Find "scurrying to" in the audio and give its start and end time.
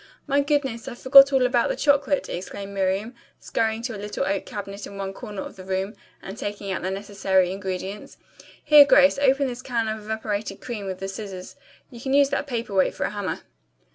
3.39-3.95